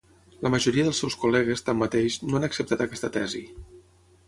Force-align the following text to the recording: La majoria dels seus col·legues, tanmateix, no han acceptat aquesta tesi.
La 0.45 0.51
majoria 0.53 0.85
dels 0.87 1.01
seus 1.03 1.17
col·legues, 1.25 1.63
tanmateix, 1.67 2.17
no 2.31 2.41
han 2.41 2.47
acceptat 2.49 2.85
aquesta 2.89 3.13
tesi. 3.21 3.47